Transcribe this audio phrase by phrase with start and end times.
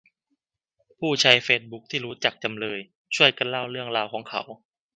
[0.99, 2.79] ผู้ใช้เฟซบุ๊กที่รู้จักจำเลย
[3.15, 4.41] ช่วยกันเล่าเรื่องราวของเขา